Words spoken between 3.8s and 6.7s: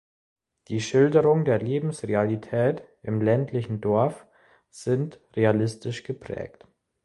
Dorf sind realistisch geprägt.